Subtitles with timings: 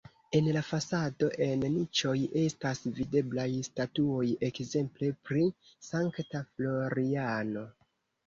[0.37, 2.13] En la fasado en niĉoj
[2.43, 5.45] estas videblaj statuoj ekzemple pri
[5.89, 7.67] Sankta Floriano.